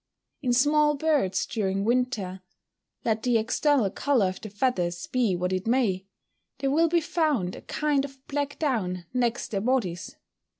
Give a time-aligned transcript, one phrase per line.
[0.41, 2.41] In small birds during winter,
[3.05, 6.07] let the external colour of the feathers be what it may,
[6.57, 10.15] there will be found a kind of black down next their bodies.